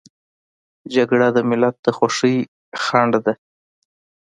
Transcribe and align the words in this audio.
جګړه 0.93 1.27
د 1.35 1.37
ملت 1.49 1.75
د 1.81 1.87
خوښۍ 1.97 2.37
خنډ 2.83 3.13
ده 3.25 3.33